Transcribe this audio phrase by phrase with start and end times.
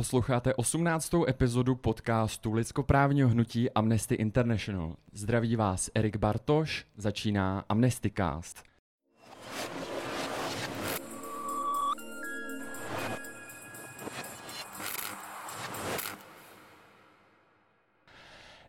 [0.00, 1.14] Posloucháte 18.
[1.28, 4.96] epizodu podcastu lidskoprávního hnutí Amnesty International.
[5.12, 8.62] Zdraví vás Erik Bartoš, začíná Amnestycast.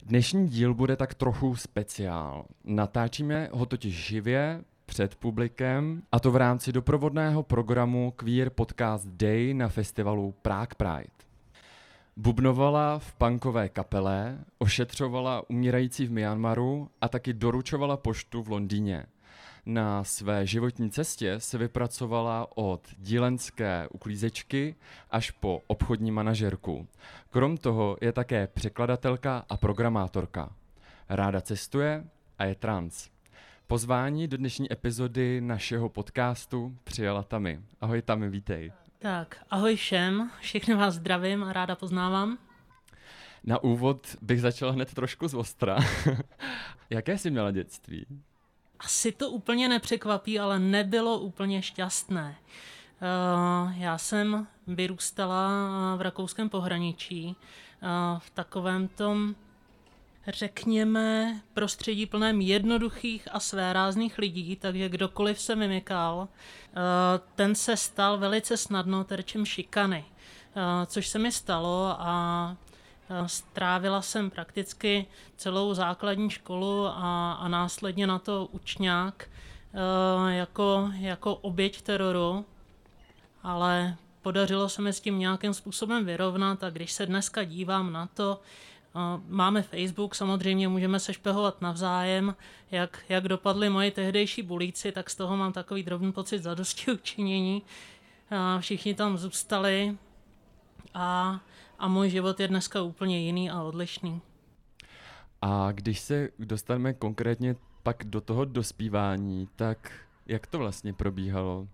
[0.04, 2.46] Dnešní díl bude tak trochu speciál.
[2.64, 9.54] Natáčíme ho totiž živě před publikem, a to v rámci doprovodného programu Queer Podcast Day
[9.54, 11.14] na festivalu Prague Pride.
[12.18, 19.06] Bubnovala v punkové kapele, ošetřovala umírající v Myanmaru a taky doručovala poštu v Londýně.
[19.66, 24.76] Na své životní cestě se vypracovala od dílenské uklízečky
[25.12, 26.88] až po obchodní manažerku.
[27.30, 30.50] Krom toho je také překladatelka a programátorka.
[31.10, 32.04] Ráda cestuje
[32.40, 33.10] a je trans.
[33.72, 37.62] Pozvání do dnešní epizody našeho podcastu přijala Tami.
[37.82, 38.72] Ahoj Tami, vítej.
[39.00, 42.38] Tak, ahoj všem, všechny vás zdravím a ráda poznávám.
[43.44, 45.78] Na úvod bych začal hned trošku z ostra.
[46.90, 48.06] Jaké jsi měla dětství?
[48.80, 52.36] Asi to úplně nepřekvapí, ale nebylo úplně šťastné.
[52.38, 55.50] Uh, já jsem vyrůstala
[55.96, 57.36] v rakouském pohraničí,
[57.84, 59.36] uh, v takovém tom
[60.28, 66.76] řekněme, prostředí plném jednoduchých a svérázných lidí, takže kdokoliv se vymykal, eh,
[67.36, 72.56] ten se stal velice snadno terčem šikany, eh, což se mi stalo a
[73.10, 75.06] eh, strávila jsem prakticky
[75.38, 79.30] celou základní školu a, a následně na to učňák
[80.28, 82.46] jako, jako oběť teroru,
[83.44, 88.08] ale podařilo se mi s tím nějakým způsobem vyrovnat a když se dneska dívám na
[88.08, 88.42] to,
[89.28, 92.36] Máme Facebook, samozřejmě můžeme se špehovat navzájem,
[92.72, 97.62] jak, jak dopadly moje tehdejší bulíci, tak z toho mám takový drobný pocit zadosti učinění.
[98.60, 99.98] Všichni tam zůstali
[100.94, 101.40] a,
[101.80, 104.22] a můj život je dneska úplně jiný a odlišný.
[105.42, 109.92] A když se dostaneme konkrétně pak do toho dospívání, tak
[110.26, 111.68] jak to vlastně probíhalo?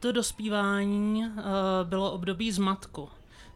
[0.00, 1.42] To dospívání uh,
[1.84, 3.08] bylo období zmatku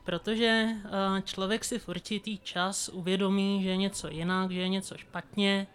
[0.06, 4.96] protože eh, člověk si v určitý čas uvědomí, že je něco jinak, že je něco
[4.96, 5.66] špatně,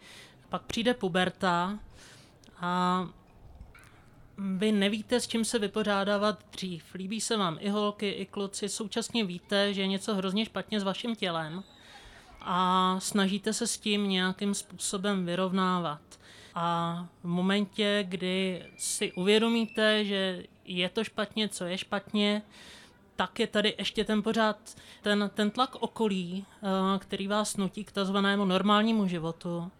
[0.49, 1.79] pak přijde puberta
[2.57, 3.07] a
[4.37, 6.93] vy nevíte, s čím se vypořádávat dřív.
[6.93, 10.83] Líbí se vám i holky, i kluci, současně víte, že je něco hrozně špatně s
[10.83, 11.63] vaším tělem
[12.41, 16.01] a snažíte se s tím nějakým způsobem vyrovnávat.
[16.55, 22.41] A v momentě, kdy si uvědomíte, že je to špatně, co je špatně,
[23.21, 24.57] tak je tady ještě ten pořád
[25.01, 29.71] ten, ten tlak okolí, eh, který vás nutí k takzvanému normálnímu životu.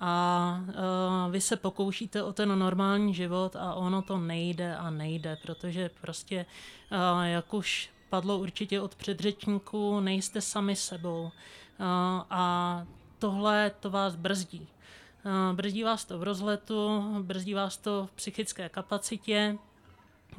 [0.00, 5.38] A uh, vy se pokoušíte o ten normální život a ono to nejde a nejde,
[5.42, 6.46] protože prostě,
[6.92, 11.30] uh, jak už padlo určitě od předřečníků, nejste sami sebou.
[12.30, 12.86] A
[13.18, 14.68] tohle to vás brzdí.
[15.52, 19.58] Brzdí vás to v rozletu, brzdí vás to v psychické kapacitě,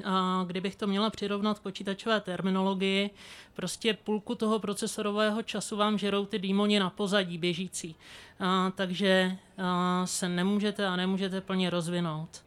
[0.03, 3.09] a kdybych to měla přirovnat počítačové terminologii,
[3.53, 7.95] prostě půlku toho procesorového času vám žerou ty démoni na pozadí běžící.
[8.39, 12.45] A, takže a, se nemůžete a nemůžete plně rozvinout.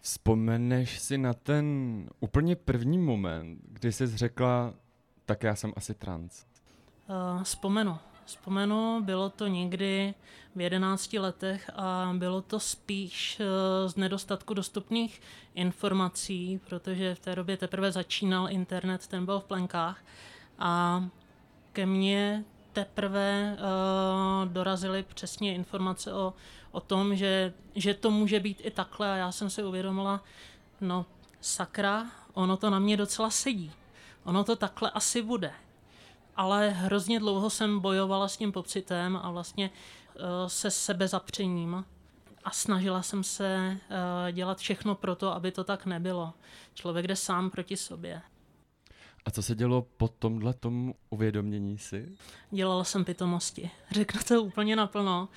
[0.00, 1.66] Vzpomeneš si na ten
[2.20, 4.74] úplně první moment, kdy jsi řekla,
[5.24, 6.44] tak já jsem asi trans?
[7.08, 10.14] Uh, vzpomenu vzpomenu, bylo to někdy
[10.56, 15.20] v 11 letech a bylo to spíš eh, z nedostatku dostupných
[15.54, 20.04] informací, protože v té době teprve začínal internet, ten byl v plenkách
[20.58, 21.04] a
[21.72, 26.34] ke mně teprve uh, dorazily přesně informace o,
[26.70, 30.24] o tom, že, že to může být i takhle a já jsem si uvědomila,
[30.80, 31.06] no
[31.40, 33.72] sakra, ono to na mě docela sedí.
[34.24, 35.52] Ono to takhle asi bude
[36.36, 41.84] ale hrozně dlouho jsem bojovala s tím pocitem a vlastně uh, se sebe zapřením
[42.44, 46.32] a snažila jsem se uh, dělat všechno pro to, aby to tak nebylo.
[46.74, 48.22] Člověk jde sám proti sobě.
[49.24, 52.08] A co se dělo po tomhle tomu uvědomění si?
[52.50, 53.70] Dělala jsem pitomosti.
[53.90, 55.28] Řeknu to úplně naplno.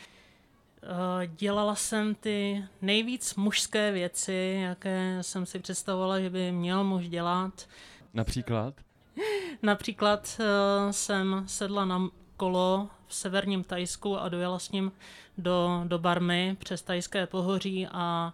[0.84, 7.10] Uh, dělala jsem ty nejvíc mužské věci, jaké jsem si představovala, že by měl muž
[7.10, 7.68] dělat.
[8.14, 8.74] Například?
[9.64, 10.46] Například uh,
[10.92, 14.92] jsem sedla na kolo v severním Tajsku a dojela s ním
[15.38, 18.34] do, do Barmy přes Tajské pohoří a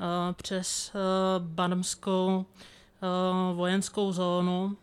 [0.00, 4.76] uh, přes uh, barmskou uh, vojenskou zónu.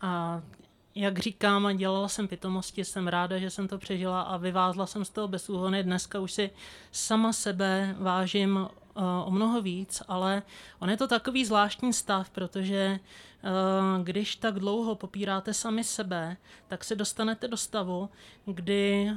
[0.00, 0.42] A
[0.94, 5.10] jak říkám, dělala jsem pitomosti, jsem ráda, že jsem to přežila a vyvázla jsem z
[5.10, 5.82] toho bez úhony.
[5.82, 6.50] Dneska už si
[6.92, 8.68] sama sebe vážím
[9.24, 10.42] o mnoho víc, ale
[10.78, 13.00] on je to takový zvláštní stav, protože
[14.02, 16.36] když tak dlouho popíráte sami sebe,
[16.68, 18.10] tak se dostanete do stavu,
[18.44, 19.10] kdy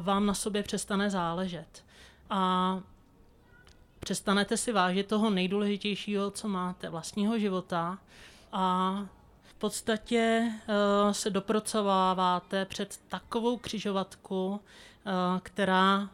[0.00, 1.84] vám na sobě přestane záležet.
[2.30, 2.80] A
[4.00, 7.98] přestanete si vážit toho nejdůležitějšího, co máte, vlastního života
[8.52, 8.96] a
[9.42, 10.52] v podstatě
[11.12, 14.60] se dopracováváte před takovou křižovatku,
[15.42, 16.08] která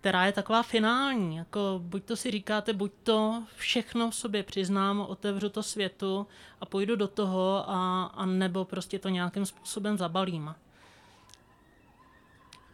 [0.00, 1.36] která je taková finální.
[1.36, 6.26] Jako buď to si říkáte, buď to všechno v sobě přiznám, otevřu to světu
[6.60, 10.54] a půjdu do toho, a, a nebo prostě to nějakým způsobem zabalím.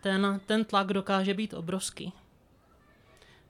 [0.00, 2.12] Ten, ten tlak dokáže být obrovský.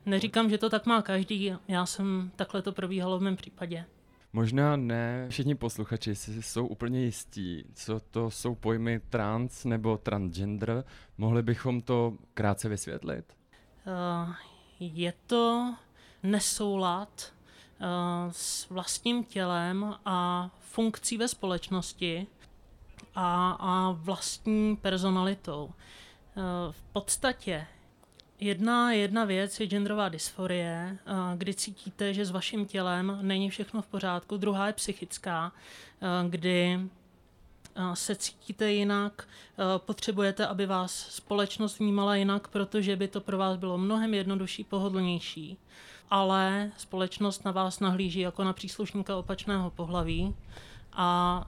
[0.06, 3.84] Neříkám, že to tak má každý, já jsem, takhle to probíhalo v mém případě.
[4.32, 10.84] Možná ne všichni posluchači si jsou úplně jistí, co to jsou pojmy trans nebo transgender.
[11.18, 13.36] Mohli bychom to krátce vysvětlit?
[13.86, 14.34] Uh,
[14.80, 15.74] je to
[16.22, 17.32] nesoulad
[17.80, 17.86] uh,
[18.32, 22.26] s vlastním tělem a funkcí ve společnosti
[23.14, 25.64] a, a vlastní personalitou.
[25.64, 25.72] Uh,
[26.72, 27.66] v podstatě
[28.40, 30.98] Jedna, jedna věc je genderová dysforie,
[31.36, 34.36] kdy cítíte, že s vaším tělem není všechno v pořádku.
[34.36, 35.52] Druhá je psychická,
[36.28, 36.80] kdy
[37.94, 39.28] se cítíte jinak,
[39.76, 45.58] potřebujete, aby vás společnost vnímala jinak, protože by to pro vás bylo mnohem jednodušší, pohodlnější.
[46.10, 50.34] Ale společnost na vás nahlíží jako na příslušníka opačného pohlaví
[50.92, 51.44] a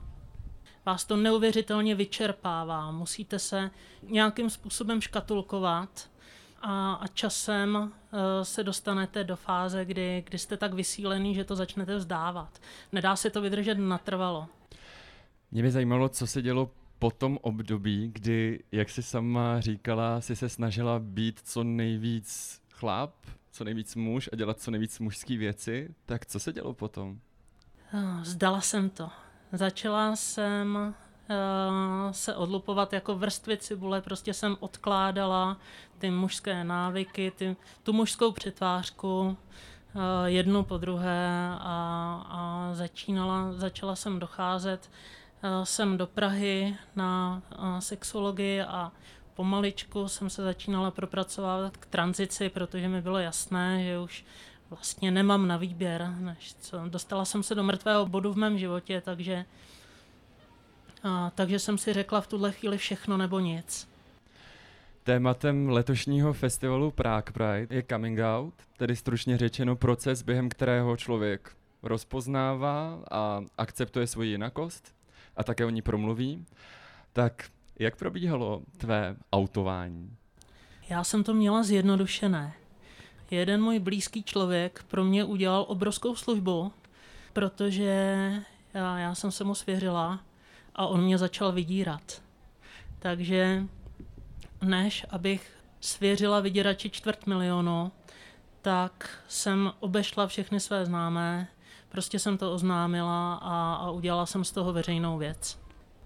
[0.85, 2.91] vás to neuvěřitelně vyčerpává.
[2.91, 3.71] Musíte se
[4.03, 6.09] nějakým způsobem škatulkovat,
[6.61, 7.89] a, a časem uh,
[8.43, 12.59] se dostanete do fáze, kdy, kdy jste tak vysílený, že to začnete vzdávat.
[12.91, 14.47] Nedá se to vydržet natrvalo.
[15.51, 20.35] Mě by zajímalo, co se dělo po tom období, kdy, jak jsi sama říkala, si
[20.35, 23.15] se snažila být co nejvíc chlap,
[23.51, 27.19] co nejvíc muž a dělat co nejvíc mužské věci, tak co se dělo potom?
[28.23, 29.09] Zdala jsem to.
[29.51, 30.93] Začala jsem
[31.31, 35.57] Eh, se odlupovat jako vrstvy cibule, prostě jsem odkládala
[35.97, 39.37] ty mužské návyky, ty, tu mužskou přetvářku
[39.95, 45.18] eh, jednu po druhé a, a začínala, začala jsem docházet eh,
[45.63, 47.41] jsem do Prahy na
[47.79, 48.91] sexologii a
[49.33, 54.25] pomaličku jsem se začínala propracovat k tranzici, protože mi bylo jasné, že už
[54.69, 56.13] vlastně nemám na výběr.
[56.19, 56.77] Než co.
[56.89, 59.45] Dostala jsem se do mrtvého bodu v mém životě, takže
[61.03, 63.89] a, takže jsem si řekla v tuhle chvíli všechno nebo nic.
[65.03, 71.55] Tématem letošního festivalu Prague Pride je coming out, tedy stručně řečeno proces, během kterého člověk
[71.83, 74.98] rozpoznává a akceptuje svoji jinakost
[75.39, 76.45] a také o ní promluví.
[77.13, 77.49] Tak
[77.79, 80.15] jak probíhalo tvé autování?
[80.89, 82.53] Já jsem to měla zjednodušené.
[83.31, 86.71] Jeden můj blízký člověk pro mě udělal obrovskou službu,
[87.33, 88.31] protože
[88.73, 90.19] já, já jsem se mu svěřila
[90.75, 92.21] a on mě začal vydírat.
[92.99, 93.63] Takže
[94.61, 97.91] než abych svěřila vyděrači čtvrt milionu,
[98.61, 101.47] tak jsem obešla všechny své známé,
[101.89, 105.59] prostě jsem to oznámila a, a udělala jsem z toho veřejnou věc.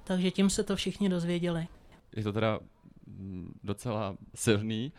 [0.03, 1.67] Takže tím se to všichni dozvěděli.
[2.15, 2.59] Je to teda
[3.07, 4.91] mm, docela silný,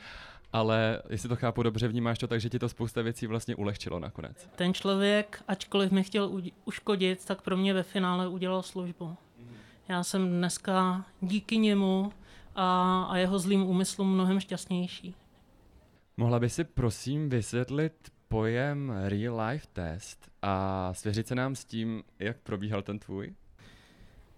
[0.52, 3.98] ale jestli to chápu dobře, vnímáš to tak, že ti to spousta věcí vlastně ulehčilo
[3.98, 4.48] nakonec.
[4.56, 9.16] Ten člověk, ačkoliv mi chtěl uškodit, tak pro mě ve finále udělal službu.
[9.88, 12.12] Já jsem dneska díky němu
[12.54, 15.14] a, a jeho zlým úmyslům mnohem šťastnější.
[16.16, 17.92] Mohla by si prosím vysvětlit
[18.28, 23.34] pojem real life test a svěřit se nám s tím, jak probíhal ten tvůj?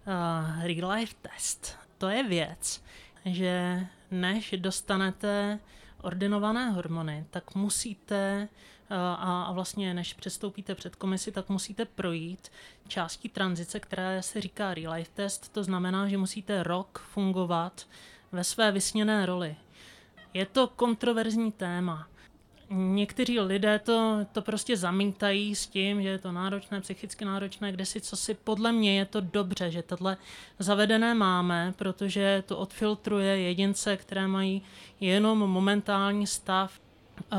[0.07, 2.83] Uh, real life test, to je věc,
[3.25, 5.59] že než dostanete
[6.03, 8.49] ordinované hormony, tak musíte
[9.19, 12.49] a, vlastně než přestoupíte před komisi, tak musíte projít
[12.89, 17.87] částí tranzice, která se říká real life test, to znamená, že musíte rok fungovat
[18.33, 19.57] ve své vysněné roli.
[20.35, 22.09] Je to kontroverzní téma.
[22.71, 27.87] Někteří lidé to, to prostě zamítají s tím, že je to náročné, psychicky náročné, kde
[27.87, 28.35] si co si.
[28.35, 30.17] Podle mě je to dobře, že tohle
[30.59, 34.63] zavedené máme, protože to odfiltruje jedince, které mají
[35.01, 36.81] jenom momentální stav
[37.33, 37.39] uh,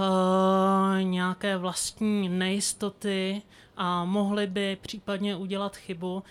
[1.01, 3.41] nějaké vlastní nejistoty
[3.77, 6.13] a mohli by případně udělat chybu.
[6.15, 6.23] Uh,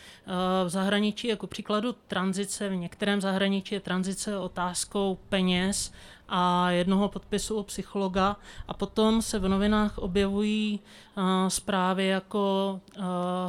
[0.65, 5.93] v zahraničí, jako příkladu tranzice, v některém zahraničí je tranzice otázkou peněz
[6.29, 8.37] a jednoho podpisu u psychologa
[8.69, 10.81] a potom se v novinách objevují
[11.17, 13.05] uh, zprávy jako uh,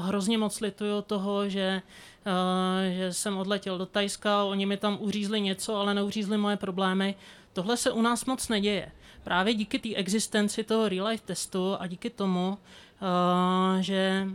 [0.06, 1.82] hrozně moc lituju toho, že
[2.28, 7.16] Uh, že jsem odletěl do Tajska, oni mi tam uřízli něco, ale neuřízli moje problémy
[7.58, 8.92] Tohle se u nás moc neděje.
[9.24, 12.58] Právě díky té existenci toho real life testu a díky tomu,
[13.80, 14.28] že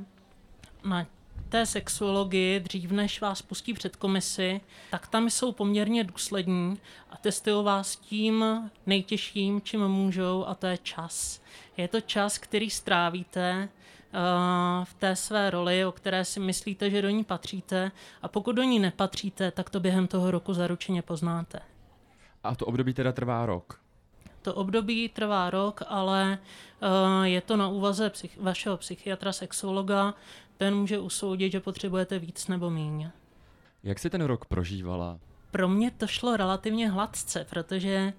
[0.85, 1.07] na
[1.49, 6.79] té sexuologii, dřív než vás pustí před komisi, tak tam jsou poměrně důslední
[7.11, 8.45] a testují vás tím
[8.87, 11.41] nejtěžším, čím můžou, a to je čas.
[11.77, 17.03] Je to čas, který strávíte uh, v té své roli, o které si myslíte, že
[17.03, 17.93] do ní patříte
[18.23, 21.61] a pokud do ní nepatříte, tak to během toho roku zaručeně poznáte.
[22.45, 23.82] A to období teda trvá rok?
[24.43, 26.39] To období trvá rok, ale
[26.83, 30.15] uh, je to na úvaze psych- vašeho psychiatra, sexologa.
[30.57, 33.11] Ten může usoudit, že potřebujete víc nebo míň.
[33.83, 35.19] Jak si ten rok prožívala?
[35.51, 38.13] Pro mě to šlo relativně hladce, protože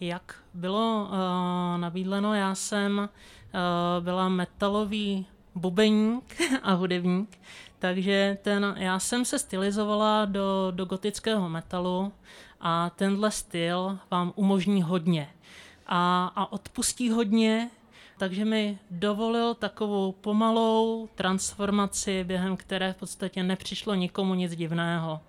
[0.00, 7.38] jak bylo uh, nabídleno, já jsem uh, byla metalový bubeník a hudebník,
[7.78, 12.12] takže ten, já jsem se stylizovala do, do gotického metalu
[12.60, 15.28] a tenhle styl vám umožní hodně
[15.88, 17.70] a, a odpustí hodně,
[18.18, 25.20] takže mi dovolil takovou pomalou transformaci, během které v podstatě nepřišlo nikomu nic divného.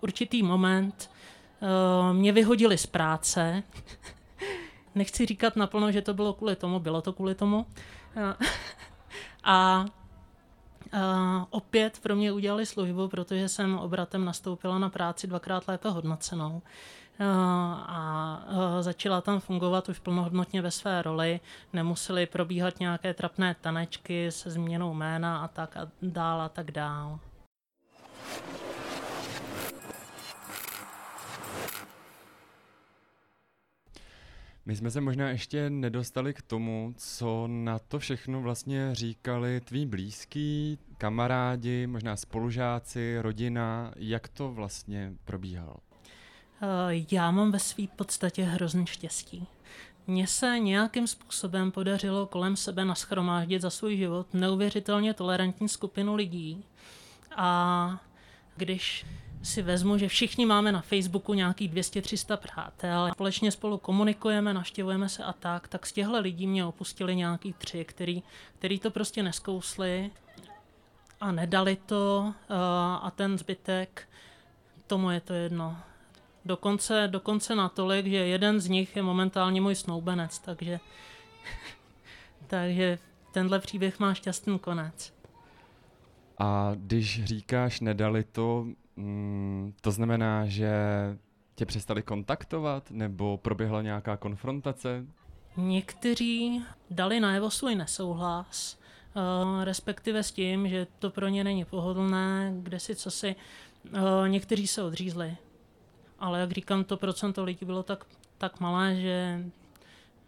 [0.00, 1.10] Určitý moment
[1.60, 3.62] uh, mě vyhodili z práce.
[4.94, 7.66] Nechci říkat naplno, že to bylo kvůli tomu, bylo to kvůli tomu.
[9.44, 9.86] a
[10.94, 16.62] Uh, opět pro mě udělali službu, protože jsem obratem nastoupila na práci dvakrát lépe hodnocenou.
[17.20, 17.26] Uh,
[17.86, 21.40] a uh, začala tam fungovat už plnohodnotně ve své roli.
[21.72, 27.18] Nemuseli probíhat nějaké trapné tanečky se změnou jména a tak a dál a tak dál.
[34.66, 39.86] My jsme se možná ještě nedostali k tomu, co na to všechno vlastně říkali tví
[39.86, 43.92] blízký, kamarádi, možná spolužáci, rodina.
[43.96, 45.76] Jak to vlastně probíhalo?
[46.62, 49.46] Eh, já mám ve své podstatě hrozný štěstí.
[50.06, 56.64] Mně se nějakým způsobem podařilo kolem sebe naschromáždit za svůj život neuvěřitelně tolerantní skupinu lidí.
[57.36, 58.00] A
[58.56, 59.06] když
[59.44, 65.24] si vezmu, že všichni máme na Facebooku nějaký 200-300 přátel, společně spolu komunikujeme, naštěvujeme se
[65.24, 68.22] a tak, tak z těchto lidí mě opustili nějaký tři, který,
[68.58, 70.10] který to prostě neskousli
[71.20, 72.56] a nedali to uh,
[73.02, 74.08] a ten zbytek,
[74.86, 75.76] tomu je to jedno.
[76.44, 80.80] Dokonce, dokonce natolik, že jeden z nich je momentálně můj snoubenec, takže,
[82.46, 82.98] takže
[83.32, 85.14] tenhle příběh má šťastný konec.
[86.38, 90.72] A když říkáš nedali to, mm, to znamená, že
[91.54, 95.06] tě přestali kontaktovat nebo proběhla nějaká konfrontace?
[95.56, 98.78] Někteří dali najevo svůj nesouhlas,
[99.14, 103.36] uh, respektive s tím, že to pro ně není pohodlné, kde si co si.
[103.84, 105.36] Uh, někteří se odřízli.
[106.18, 108.04] Ale jak říkám, to procento lidí bylo tak,
[108.38, 109.44] tak malé, že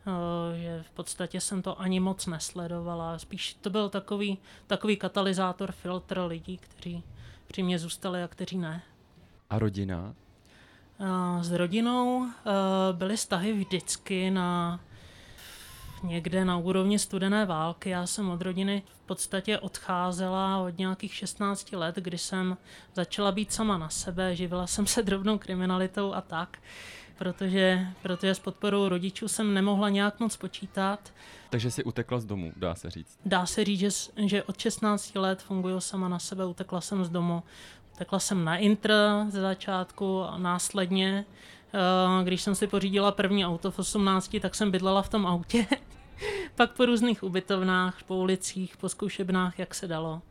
[0.06, 3.18] uh, že v podstatě jsem to ani moc nesledovala.
[3.18, 7.02] Spíš to byl takový, takový katalyzátor, filtr lidí, kteří
[7.46, 8.82] při mě zůstali a kteří ne.
[9.50, 10.14] A rodina?
[11.40, 12.26] S rodinou
[12.92, 14.80] byly vztahy vždycky na
[16.02, 17.90] někde na úrovni studené války.
[17.90, 22.56] Já jsem od rodiny v podstatě odcházela od nějakých 16 let, kdy jsem
[22.94, 26.58] začala být sama na sebe, živila jsem se drobnou kriminalitou a tak,
[27.18, 31.12] protože, protože s podporou rodičů jsem nemohla nějak moc počítat.
[31.50, 33.18] Takže si utekla z domu, dá se říct.
[33.26, 33.90] Dá se říct, že,
[34.26, 37.42] že od 16 let funguju sama na sebe, utekla jsem z domu.
[37.94, 38.92] Utekla jsem na intr
[39.28, 41.24] ze začátku a následně,
[41.74, 45.66] eh, když jsem si pořídila první auto v 18, tak jsem bydlela v tom autě.
[46.54, 50.22] Pak po různých ubytovnách, po ulicích, po zkušebnách, jak se dalo.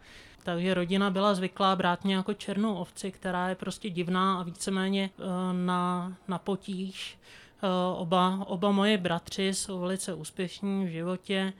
[0.45, 5.09] Takže rodina byla zvyklá brát mě jako černou ovci, která je prostě divná a víceméně
[5.19, 5.23] eh,
[5.53, 7.17] na, na potíž.
[7.63, 11.53] Eh, oba, oba moje bratři jsou velice úspěšní v životě,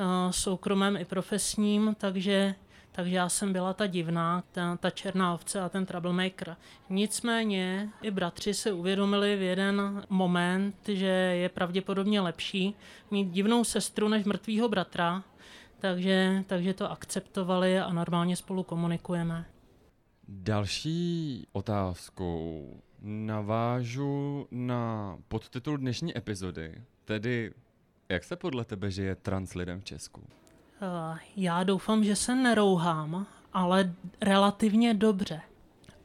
[0.00, 2.54] eh, soukromém i profesním, takže,
[2.92, 6.56] takže já jsem byla ta divná, ta, ta černá ovce a ten troublemaker.
[6.90, 12.74] Nicméně i bratři se uvědomili v jeden moment, že je pravděpodobně lepší
[13.10, 15.22] mít divnou sestru než mrtvýho bratra,
[15.80, 19.44] takže, takže to akceptovali a normálně spolu komunikujeme.
[20.28, 22.70] Další otázkou
[23.02, 27.52] navážu na podtitul dnešní epizody, tedy
[28.08, 30.20] jak se podle tebe žije trans lidem v Česku?
[30.20, 35.40] Uh, já doufám, že se nerouhám, ale relativně dobře.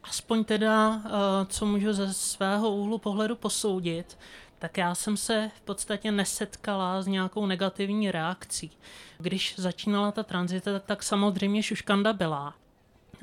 [0.03, 1.01] Aspoň teda, uh,
[1.47, 4.17] co můžu ze svého úhlu pohledu posoudit,
[4.63, 8.71] tak já jsem se v podstatě nesetkala s nějakou negativní reakcí.
[9.17, 12.53] Když začínala ta tranzita, tak, tak samozřejmě šuškanda byla.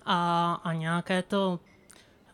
[0.06, 1.60] A, a nějaké to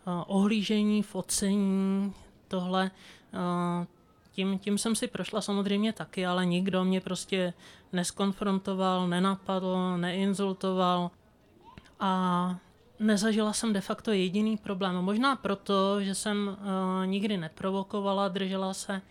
[0.06, 2.14] uh, ohlížení, focení,
[2.48, 2.90] tohle,
[3.32, 3.86] uh,
[4.32, 7.52] tím, tím jsem si prošla samozřejmě taky, ale nikdo mě prostě
[7.92, 11.10] neskonfrontoval, nenapadl, neinzultoval
[12.00, 12.56] a
[12.98, 14.94] nezažila jsem de facto jediný problém.
[14.94, 19.02] Možná proto, že jsem uh, nikdy neprovokovala, držela se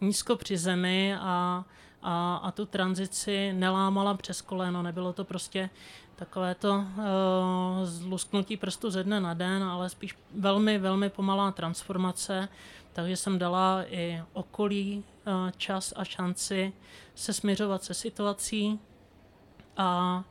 [0.00, 1.64] nízko při zemi a,
[2.02, 4.82] a, a tu tranzici nelámala přes koleno.
[4.82, 5.70] Nebylo to prostě
[6.16, 6.84] takové to uh,
[7.84, 12.48] zlusknutí prstu ze dne na den, ale spíš velmi, velmi pomalá transformace,
[12.92, 16.72] takže jsem dala i okolí uh, čas a šanci
[17.14, 18.80] se směřovat se situací
[19.76, 20.24] a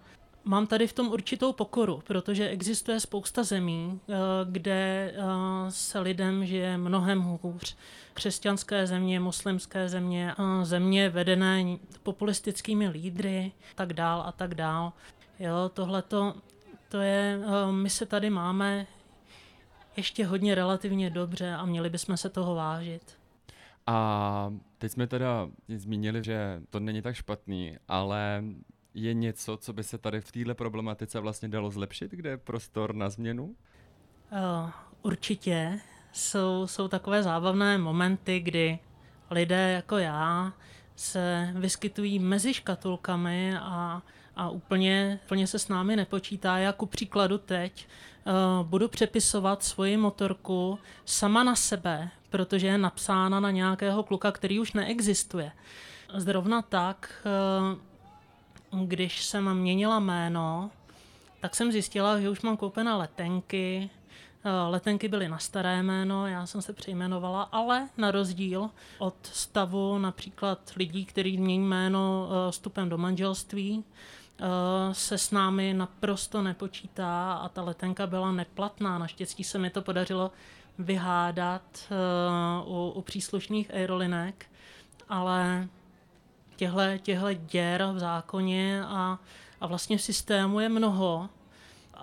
[0.43, 4.15] mám tady v tom určitou pokoru, protože existuje spousta zemí, uh,
[4.51, 5.23] kde uh,
[5.69, 7.75] se lidem žije mnohem hůř.
[8.13, 14.93] Křesťanské země, muslimské země, země vedené populistickými lídry, tak dál a tak dál.
[15.39, 16.33] Jo, tohleto,
[16.89, 18.87] to je, eh, my se tady máme
[19.97, 23.17] ještě hodně relativně dobře a měli bychom se toho vážit.
[23.87, 28.43] A teď jsme teda zmínili, že to není tak špatný, ale
[28.93, 32.95] je něco, co by se tady v této problematice vlastně dalo zlepšit, kde je prostor
[32.95, 33.43] na změnu?
[34.31, 34.69] Uh,
[35.01, 35.79] určitě.
[36.11, 38.79] Jsou, jsou takové zábavné momenty, kdy
[39.31, 40.53] lidé jako já
[40.95, 44.01] se vyskytují mezi škatulkami a
[44.35, 46.57] a úplně, úplně se s námi nepočítá.
[46.57, 47.87] Já ku příkladu teď
[48.25, 54.59] uh, budu přepisovat svoji motorku sama na sebe, protože je napsána na nějakého kluka, který
[54.59, 55.51] už neexistuje.
[56.15, 57.25] Zrovna tak,
[57.71, 57.79] uh,
[58.81, 60.71] když jsem měnila jméno,
[61.39, 63.89] tak jsem zjistila, že už mám koupené letenky,
[64.45, 69.97] eh, Letenky byly na staré jméno, já jsem se přejmenovala, ale na rozdíl od stavu
[69.97, 73.83] například lidí, kteří mění jméno vstupem do manželství,
[74.39, 78.97] Eh, se s námi naprosto nepočítá a ta letenka byla neplatná.
[78.97, 80.31] Naštěstí se mi to podařilo
[80.79, 81.63] vyhádat
[82.65, 84.45] u, u příslušných aerolinek,
[85.09, 85.67] ale
[86.55, 89.19] těhle, těhle děr v zákoně a,
[89.61, 91.29] a vlastně v systému je mnoho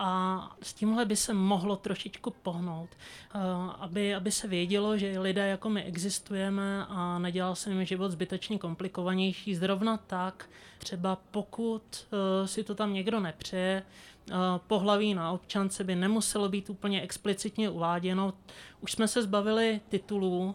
[0.02, 3.38] a s tímhle by se mohlo trošičku pohnout, eh,
[3.78, 8.58] aby, aby se vědělo, že lidé jako my existujeme a nedělal se jim život zbytečně
[8.58, 9.54] komplikovanější.
[9.54, 11.82] Zrovna tak, třeba pokud
[12.12, 14.34] eh, si to tam někdo nepřeje, eh,
[14.66, 18.34] pohlaví na občance by nemuselo být úplně explicitně uváděno.
[18.80, 20.54] Už jsme se zbavili titulů,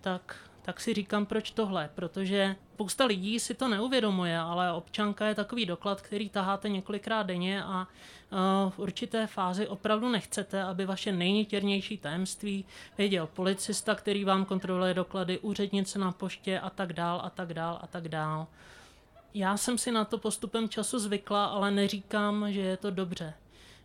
[0.00, 5.34] tak tak si říkám, proč tohle, protože spousta lidí si to neuvědomuje, ale občanka je
[5.34, 7.86] takový doklad, který taháte několikrát denně a
[8.68, 12.64] v určité fázi opravdu nechcete, aby vaše nejnitěrnější tajemství
[12.98, 17.78] věděl policista, který vám kontroluje doklady, úřednice na poště a tak dál a tak dál
[17.82, 18.46] a tak dál.
[19.34, 23.34] Já jsem si na to postupem času zvykla, ale neříkám, že je to dobře.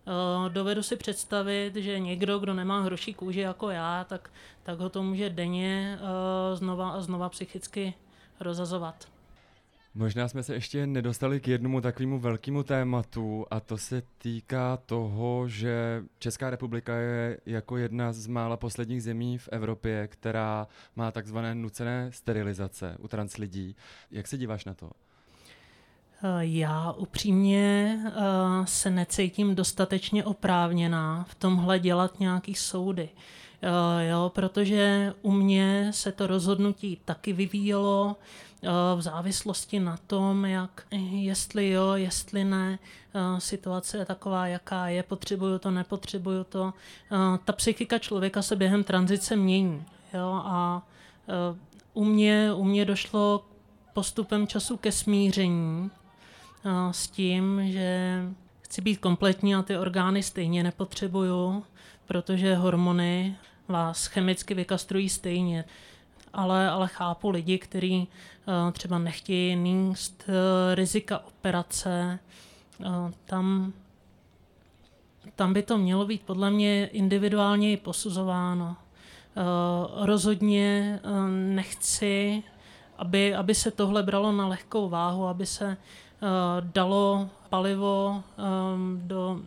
[0.07, 4.29] Uh, dovedu si představit, že někdo, kdo nemá hroší kůži jako já, tak,
[4.63, 7.93] tak ho to může denně uh, znova a znova psychicky
[8.39, 9.07] rozazovat.
[9.95, 15.47] Možná jsme se ještě nedostali k jednomu takovému velkému tématu a to se týká toho,
[15.47, 21.55] že Česká republika je jako jedna z mála posledních zemí v Evropě, která má takzvané
[21.55, 23.75] nucené sterilizace u trans lidí.
[24.11, 24.91] Jak se díváš na to?
[26.39, 33.09] Já upřímně uh, se necítím dostatečně oprávněná v tomhle dělat nějaký soudy.
[33.63, 33.69] Uh,
[34.01, 38.15] jo, protože u mě se to rozhodnutí taky vyvíjelo
[38.95, 42.79] v závislosti na tom, jak jestli jo, jestli ne,
[43.37, 46.73] situace je taková, jaká je, potřebuju to, nepotřebuju to.
[47.45, 49.83] Ta psychika člověka se během tranzice mění.
[50.13, 50.87] Jo, a
[51.93, 53.45] u mě, u mě došlo
[53.93, 55.91] postupem času ke smíření
[56.91, 58.21] s tím, že
[58.61, 61.63] chci být kompletní a ty orgány stejně nepotřebuju,
[62.07, 65.65] protože hormony vás chemicky vykastrují stejně.
[66.33, 70.35] Ale, ale chápu lidi, kteří uh, třeba nechtějí níst uh,
[70.75, 72.19] rizika operace.
[72.79, 73.73] Uh, tam,
[75.35, 78.75] tam by to mělo být podle mě individuálně posuzováno.
[79.35, 82.43] Uh, rozhodně uh, nechci,
[82.97, 86.08] aby, aby se tohle bralo na lehkou váhu, aby se Eh,
[86.61, 89.41] dalo palivo ehm, do,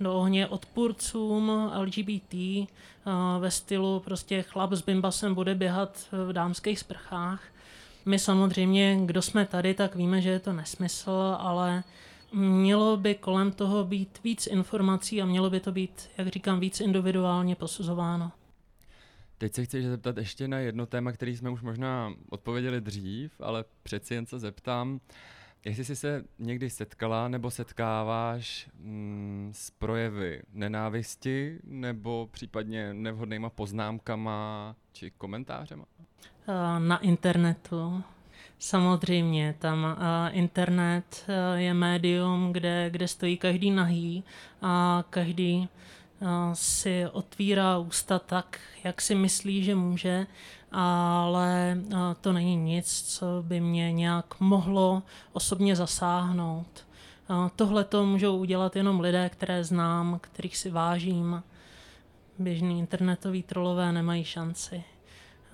[0.00, 2.68] do ohně odpůrcům LGBT eh,
[3.38, 7.42] ve stylu prostě chlap s bimbasem bude běhat v dámských sprchách.
[8.06, 11.84] My samozřejmě, kdo jsme tady, tak víme, že je to nesmysl, ale
[12.32, 16.80] mělo by kolem toho být víc informací a mělo by to být, jak říkám, víc
[16.80, 18.32] individuálně posuzováno.
[19.38, 23.64] Teď se chci zeptat ještě na jedno téma, který jsme už možná odpověděli dřív, ale
[23.82, 24.92] přeci jen se zeptám.
[24.92, 24.98] Uh,
[25.64, 34.76] Jestli jsi se někdy setkala nebo setkáváš mm, s projevy nenávisti nebo případně nevhodnýma poznámkama
[34.92, 35.84] či komentářema?
[36.78, 38.02] Na internetu.
[38.58, 44.24] Samozřejmě, tam uh, internet uh, je médium, kde, kde stojí každý nahý
[44.62, 45.68] a každý
[46.52, 50.26] si otvírá ústa tak, jak si myslí, že může,
[50.72, 55.02] ale uh, to není nic, co by mě nějak mohlo
[55.32, 56.86] osobně zasáhnout.
[57.30, 61.42] Uh, Tohle to můžou udělat jenom lidé, které znám, kterých si vážím.
[62.38, 64.84] Běžní internetoví trolové nemají šanci.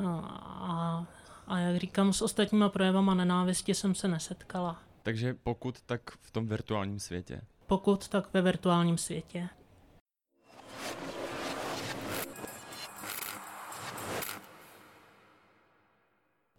[0.01, 0.07] Uh,
[0.45, 1.07] a
[1.47, 4.83] a jak říkám, s ostatníma projevama nenávisti jsem se nesetkala.
[5.03, 7.41] Takže pokud, tak v tom virtuálním světě.
[7.67, 9.49] Pokud, tak ve virtuálním světě.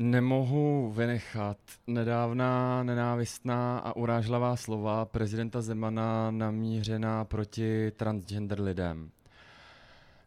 [0.05, 9.11] Nemohu vynechat nedávná nenávistná a urážlavá slova prezidenta Zemana namířená proti transgender lidem.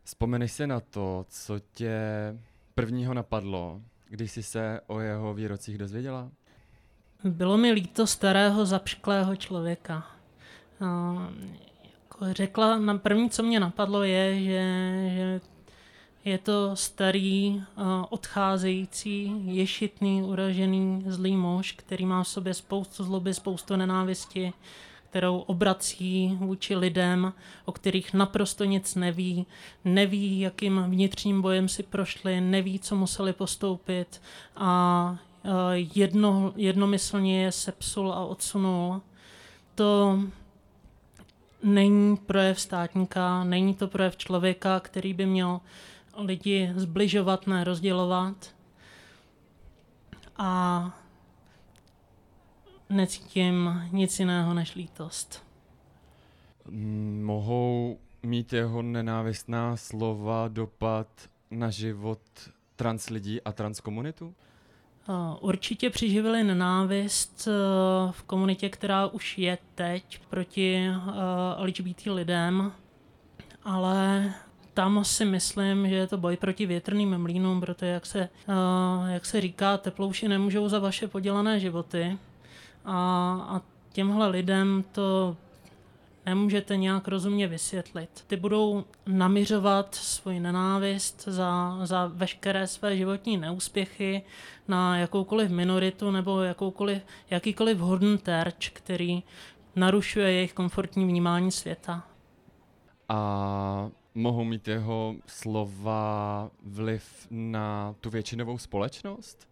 [0.05, 1.99] Vzpomeneš si na to, co tě
[2.75, 6.31] prvního napadlo, když jsi se o jeho výrocích dozvěděla?
[7.25, 10.07] Bylo mi líto starého zapšklého člověka.
[11.83, 14.62] Jako řekla, na první, co mě napadlo, je, že,
[15.14, 15.41] že
[16.29, 17.62] je to starý,
[18.11, 24.53] odcházející, ješitný, uražený, zlý muž, který má v sobě spoustu zloby, spoustu nenávisti,
[25.11, 27.33] kterou obrací vůči lidem,
[27.64, 29.47] o kterých naprosto nic neví,
[29.85, 34.21] neví, jakým vnitřním bojem si prošli, neví, co museli postoupit
[34.57, 35.17] a
[35.95, 39.01] jedno, jednomyslně je sepsul a odsunul.
[39.75, 40.19] To
[41.62, 45.61] není projev státníka, není to projev člověka, který by měl
[46.18, 48.54] lidi zbližovat, ne rozdělovat.
[50.37, 50.98] A
[52.90, 55.44] necítím nic jiného než lítost.
[57.22, 61.07] Mohou mít jeho nenávistná slova dopad
[61.50, 62.20] na život
[62.76, 64.35] trans lidí a trans komunitu?
[65.40, 67.48] Určitě přiživili nenávist
[68.11, 70.90] v komunitě, která už je teď proti
[71.57, 72.72] LGBT lidem,
[73.62, 74.35] ale
[74.79, 78.29] tam si myslím, že je to boj proti větrným mlínům, protože jak se,
[79.09, 82.19] jak se říká, teplouši nemůžou za vaše podělané životy
[82.85, 82.97] a,
[83.49, 83.62] a
[83.93, 85.37] těmhle lidem to
[86.27, 88.25] nemůžete nějak rozumně vysvětlit.
[88.27, 94.23] Ty budou namiřovat svůj nenávist za, za veškeré své životní neúspěchy
[94.69, 99.23] na jakoukoliv minoritu nebo jakoukoliv, jakýkoliv hodný terč, který
[99.77, 102.03] narušuje jejich komfortní vnímání světa.
[103.09, 109.48] A mohou mít jeho slova vliv na tu většinovou společnost?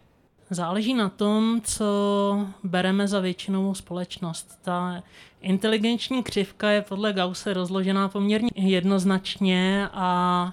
[0.51, 4.59] Záleží na tom, co bereme za většinovou společnost.
[4.63, 5.03] Ta
[5.41, 10.53] inteligenční křivka je podle Gause rozložená poměrně jednoznačně a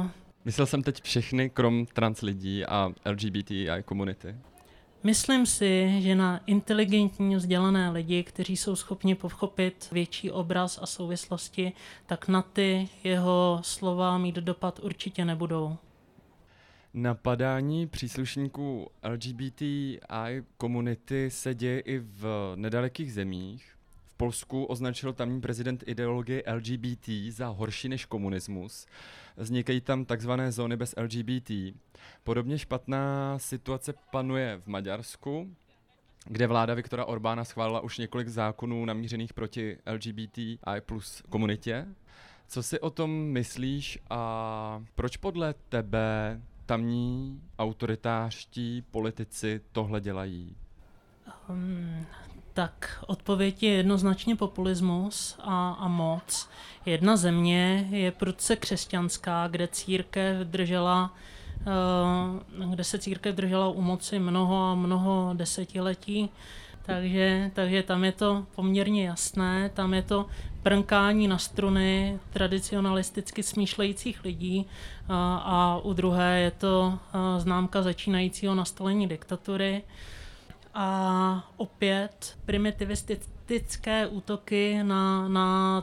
[0.00, 0.06] uh,
[0.44, 4.36] Myslel jsem teď všechny, krom trans lidí a LGBTI komunity.
[5.04, 11.72] Myslím si, že na inteligentní vzdělané lidi, kteří jsou schopni pochopit větší obraz a souvislosti,
[12.06, 15.76] tak na ty jeho slova mít dopad určitě nebudou.
[16.94, 19.98] Napadání příslušníků LGBTI
[20.56, 23.76] komunity se děje i v nedalekých zemích.
[24.12, 28.86] V Polsku označil tamní prezident ideologii LGBT za horší než komunismus.
[29.36, 31.50] Vznikají tam takzvané zóny bez LGBT.
[32.24, 35.56] Podobně špatná situace panuje v Maďarsku,
[36.24, 41.86] kde vláda Viktora Orbána schválila už několik zákonů namířených proti LGBTI plus komunitě.
[42.48, 50.56] Co si o tom myslíš a proč podle tebe tamní autoritářští politici tohle dělají?
[51.48, 52.06] Um,
[52.54, 56.48] tak odpověď je jednoznačně populismus a, a moc.
[56.86, 61.14] Jedna země je prudce křesťanská, kde církev držela
[62.58, 66.30] uh, kde se církev držela u moci mnoho a mnoho desetiletí
[66.86, 70.26] takže, takže tam je to poměrně jasné, tam je to
[70.62, 74.66] prnkání na struny tradicionalisticky smýšlejících lidí
[75.08, 76.98] a, a u druhé je to
[77.38, 79.82] známka začínajícího nastolení diktatury.
[80.74, 85.82] A opět primitivistické útoky na, na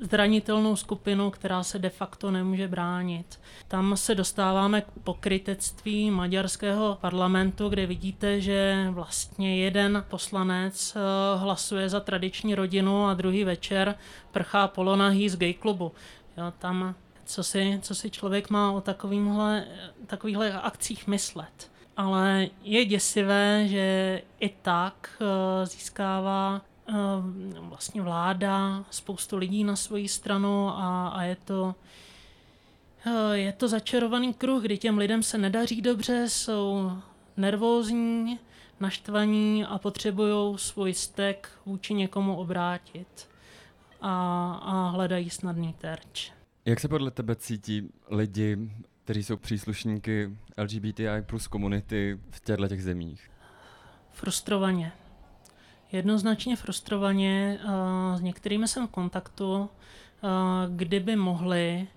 [0.00, 3.40] zranitelnou skupinu, která se de facto nemůže bránit.
[3.68, 11.00] Tam se dostáváme k pokrytectví maďarského parlamentu, kde vidíte, že vlastně jeden poslanec eh,
[11.38, 13.94] hlasuje za tradiční rodinu a druhý večer
[14.32, 15.92] prchá polonahý z gay klubu.
[16.36, 19.66] Jo, tam co si, co si člověk má o takovýmhle,
[20.06, 21.73] takovýchhle akcích myslet.
[21.96, 30.08] Ale je děsivé, že i tak eh, získává Ehm, vlastně vláda spoustu lidí na svoji
[30.08, 31.74] stranu a, a je to
[33.06, 36.92] Eh, je to začarovaný kruh, kdy těm lidem se nedaří dobře, jsou
[37.36, 38.38] nervózní,
[38.80, 43.28] naštvaní a potřebují svůj stek vůči někomu obrátit
[44.00, 46.32] a, a hledají snadný terč.
[46.64, 48.70] Jak se podle tebe cítí lidi,
[49.04, 53.30] kteří jsou příslušníky LGBTI plus komunity v těchto těch zemích?
[54.12, 54.92] Frustrovaně.
[55.92, 57.58] Jednoznačně frustrovaně.
[58.16, 59.70] S některými jsem v kontaktu,
[60.68, 61.88] kdyby mohli,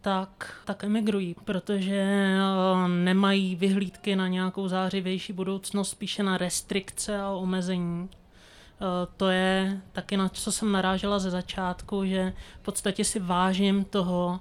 [0.00, 2.36] tak, tak emigrují, protože
[2.86, 8.08] nemají vyhlídky na nějakou zářivější budoucnost, spíše na restrikce a omezení.
[9.16, 14.40] To je taky na co jsem narážela ze začátku, že v podstatě si vážím toho,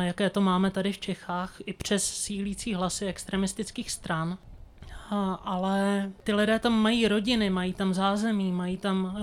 [0.00, 4.38] jaké to máme tady v Čechách, i přes sílící hlasy extremistických stran.
[5.44, 9.16] Ale ty lidé tam mají rodiny, mají tam zázemí, mají tam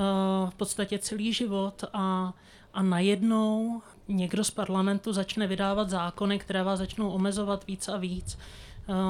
[0.49, 2.33] v podstatě celý život a,
[2.73, 8.37] a najednou někdo z parlamentu začne vydávat zákony, které vás začnou omezovat víc a víc.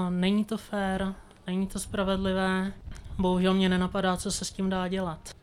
[0.09, 1.13] Není to fér,
[1.47, 2.73] není to spravedlivé.
[3.19, 5.35] Bohužel mě nenapadá, co se s tím dá dělat.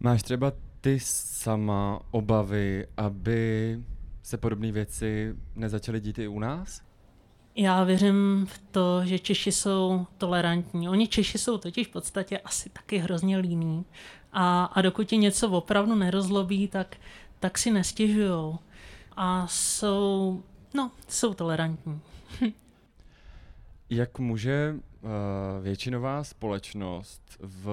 [0.00, 3.78] Máš třeba ty sama obavy, aby
[4.22, 6.82] se podobné věci nezačaly dít i u nás?
[7.56, 10.88] Já věřím v to, že Češi jsou tolerantní.
[10.88, 13.84] Oni Češi jsou totiž v podstatě asi taky hrozně líní.
[14.32, 16.96] A, a dokud ti něco opravdu nerozlobí, tak,
[17.40, 18.58] tak si nestěžují.
[19.16, 20.42] A jsou,
[20.74, 22.00] no, jsou tolerantní.
[23.90, 24.74] Jak může
[25.62, 27.68] většinová společnost v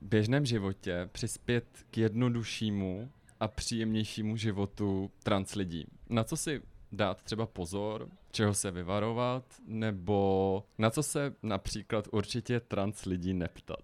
[0.00, 5.86] běžném životě přispět k jednoduššímu a příjemnějšímu životu trans lidí?
[6.08, 12.60] Na co si dát třeba pozor, čeho se vyvarovat, nebo na co se například určitě
[12.60, 13.80] trans lidí neptat?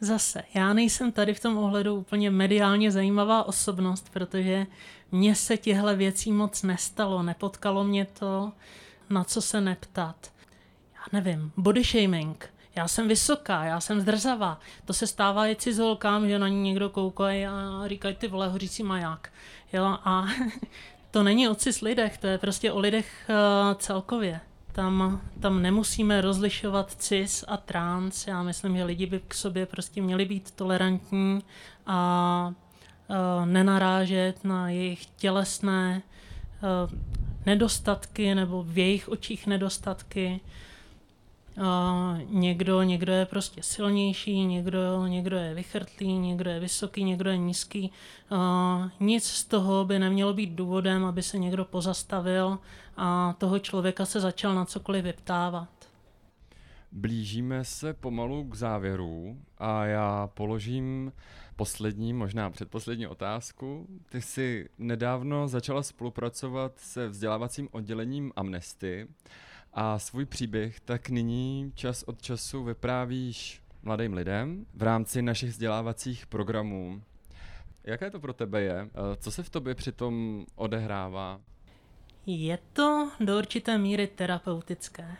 [0.00, 4.66] Zase, já nejsem tady v tom ohledu úplně mediálně zajímavá osobnost, protože
[5.12, 8.52] mně se těhle věcí moc nestalo, nepotkalo mě to,
[9.10, 10.32] na co se neptat.
[11.12, 12.50] Nevím, body shaming.
[12.76, 14.60] Já jsem vysoká, já jsem zdrzavá.
[14.84, 18.82] To se stává i cizolkám, že na ní někdo koukají a říkají ty vole hořící
[18.82, 19.32] maják.
[19.72, 20.26] Jo, a
[21.10, 24.40] to není o cis lidech, to je prostě o lidech uh, celkově.
[24.72, 28.26] Tam, tam nemusíme rozlišovat cis a trans.
[28.26, 31.42] Já myslím, že lidi by k sobě prostě měli být tolerantní
[31.86, 32.52] a
[33.08, 36.02] uh, nenarážet na jejich tělesné
[36.62, 36.98] uh,
[37.46, 40.40] nedostatky nebo v jejich očích nedostatky.
[42.24, 47.92] Někdo, někdo je prostě silnější, někdo, někdo je vychrtlý, někdo je vysoký, někdo je nízký.
[49.00, 52.58] Nic z toho by nemělo být důvodem, aby se někdo pozastavil
[52.96, 55.68] a toho člověka se začal na cokoliv vyptávat.
[56.92, 61.12] Blížíme se pomalu k závěru a já položím
[61.56, 63.86] poslední, možná předposlední otázku.
[64.08, 69.08] Ty jsi nedávno začala spolupracovat se vzdělávacím oddělením Amnesty
[69.72, 76.26] a svůj příběh tak nyní čas od času vyprávíš mladým lidem v rámci našich vzdělávacích
[76.26, 77.02] programů.
[77.84, 78.90] Jaké to pro tebe je?
[79.18, 81.40] Co se v tobě přitom odehrává?
[82.26, 85.16] Je to do určité míry terapeutické.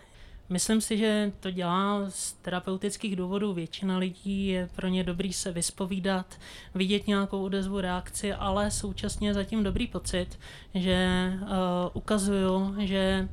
[0.48, 5.52] Myslím si, že to dělá z terapeutických důvodů většina lidí, je pro ně dobrý se
[5.52, 6.38] vyspovídat,
[6.74, 10.38] vidět nějakou odezvu, reakci, ale současně zatím dobrý pocit,
[10.74, 11.48] že uh,
[11.92, 13.28] ukazuju, že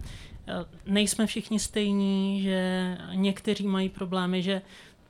[0.85, 4.61] nejsme všichni stejní, že někteří mají problémy, že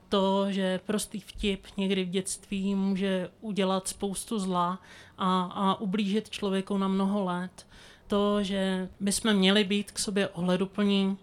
[0.10, 4.82] to, že prostý vtip někdy v dětství může udělat spoustu zla
[5.18, 7.68] a, a ublížit člověku na mnoho let.
[8.08, 11.18] To, že bychom měli být k sobě ohleduplní,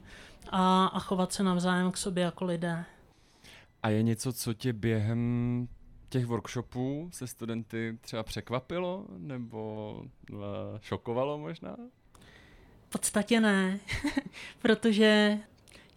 [0.51, 2.85] a, a chovat se navzájem k sobě jako lidé.
[3.83, 5.69] A je něco, co tě během
[6.09, 9.95] těch workshopů se studenty třeba překvapilo nebo
[10.33, 10.39] uh,
[10.81, 11.77] šokovalo možná?
[12.93, 13.79] Podstatě ne,
[14.63, 15.39] protože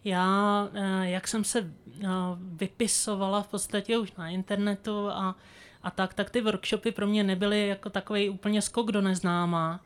[0.04, 2.06] já, eh, jak jsem se eh,
[2.38, 5.36] vypisovala v podstatě už na internetu a,
[5.82, 9.80] a tak, tak ty workshopy pro mě nebyly jako takový úplně skok do neznáma.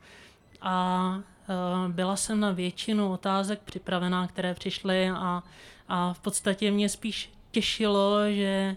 [0.60, 1.20] A
[1.50, 5.42] Eh, byla jsem na většinu otázek připravená, které přišly a,
[5.88, 8.76] a v podstatě mě spíš těšilo, že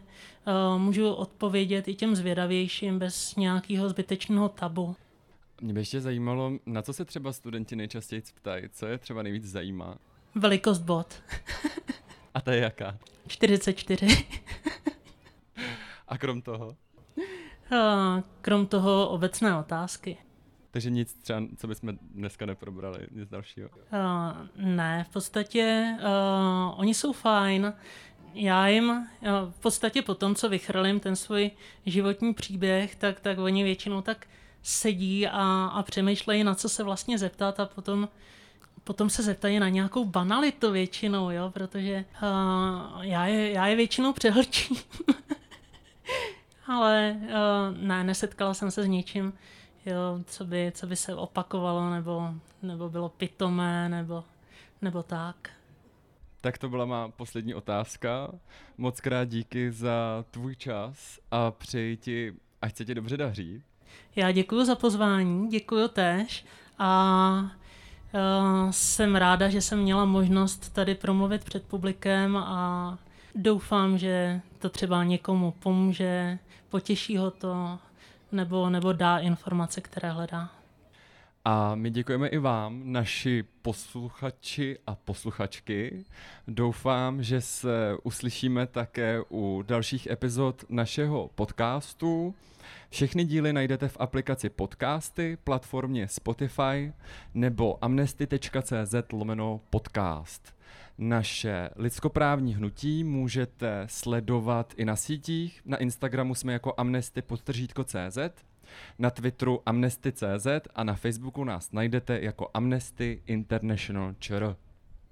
[0.77, 4.95] můžu odpovědět i těm zvědavějším bez nějakého zbytečného tabu.
[5.63, 9.45] Mě by ještě zajímalo, na co se třeba studenti nejčastěji ptají, co je třeba nejvíc
[9.45, 9.97] zajímá?
[10.35, 11.23] Velikost bod.
[12.33, 12.97] a to je jaká?
[13.27, 14.25] 44.
[16.07, 16.67] a krom toho?
[16.67, 20.17] Uh, krom toho obecné otázky.
[20.71, 23.69] Takže nic třeba, co bychom dneska neprobrali, nic dalšího?
[23.69, 27.73] Uh, ne, v podstatě uh, oni jsou fajn.
[28.33, 29.05] Já jim uh,
[29.51, 31.51] v podstatě po tom, co vychrlím ten svůj
[31.85, 34.27] životní příběh, tak, tak oni většinou tak
[34.63, 38.09] sedí a, a přemýšlejí, na co se vlastně zeptat a potom
[38.83, 44.13] potom se zeptají na nějakou banalitu většinou, jo, protože uh, já, je, já je většinou
[44.13, 44.77] přehlčím.
[46.67, 49.33] Ale uh, ne, nesetkala jsem se s ničím,
[49.85, 54.23] jo, co, by, co by se opakovalo nebo, nebo bylo pitomé nebo,
[54.81, 55.49] nebo tak.
[56.41, 58.31] Tak to byla má poslední otázka.
[58.77, 63.63] Moc krát díky za tvůj čas a přeji ti, ať se ti dobře daří.
[64.15, 66.45] Já děkuji za pozvání, děkuji též
[66.79, 67.51] a
[68.13, 72.97] uh, jsem ráda, že jsem měla možnost tady promluvit před publikem a
[73.35, 77.79] doufám, že to třeba někomu pomůže, potěší ho to
[78.31, 80.49] nebo, nebo dá informace, které hledá.
[81.45, 86.05] A my děkujeme i vám, naši posluchači a posluchačky.
[86.47, 92.35] Doufám, že se uslyšíme také u dalších epizod našeho podcastu.
[92.89, 96.93] Všechny díly najdete v aplikaci Podcasty, platformě Spotify
[97.33, 100.55] nebo amnesty.cz lomeno podcast.
[100.97, 105.61] Naše lidskoprávní hnutí můžete sledovat i na sítích.
[105.65, 108.17] Na Instagramu jsme jako amnesty.cz
[108.99, 114.55] na Twitteru amnesty.cz a na Facebooku nás najdete jako Amnesty International ČR.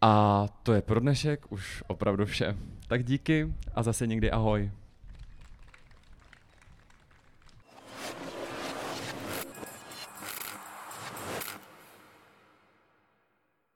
[0.02, 2.56] A to je pro dnešek už opravdu vše.
[2.88, 4.71] Tak díky a zase někdy ahoj.